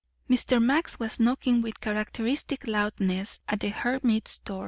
Mr. 0.27 0.59
Max 0.59 0.97
was 0.97 1.19
knocking 1.19 1.61
with 1.61 1.79
characteristic 1.79 2.65
loudness 2.65 3.39
at 3.47 3.59
the 3.59 3.69
hermit's 3.69 4.39
door. 4.39 4.59